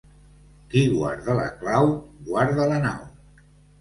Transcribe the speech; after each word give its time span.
Qui 0.71 0.81
guarda 0.93 1.35
la 1.41 1.45
clau 1.59 1.91
guarda 2.31 2.67
la 2.73 2.81
nau. 2.87 3.05